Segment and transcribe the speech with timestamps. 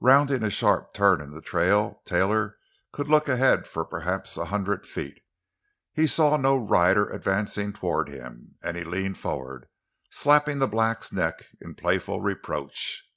[0.00, 2.58] Rounding a sharp turn in the trail, Taylor
[2.92, 5.22] could look ahead for perhaps a hundred feet.
[5.94, 9.68] He saw no rider advancing toward him, and he leaned forward,
[10.10, 13.10] slapping the black's neck in playful reproach.